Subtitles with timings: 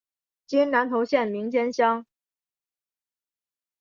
[0.47, 2.03] 今南投县名间乡。